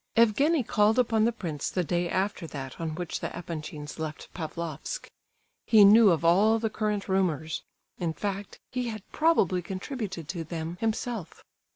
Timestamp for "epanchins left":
3.37-4.33